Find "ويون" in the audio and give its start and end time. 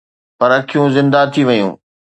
1.47-1.71